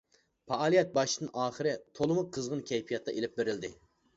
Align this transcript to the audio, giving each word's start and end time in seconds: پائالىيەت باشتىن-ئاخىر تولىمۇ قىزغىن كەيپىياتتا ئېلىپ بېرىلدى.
پائالىيەت 0.51 0.95
باشتىن-ئاخىر 0.95 1.69
تولىمۇ 1.99 2.25
قىزغىن 2.39 2.65
كەيپىياتتا 2.73 3.17
ئېلىپ 3.17 3.37
بېرىلدى. 3.39 3.73